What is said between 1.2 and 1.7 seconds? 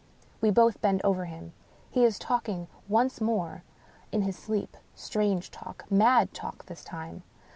him.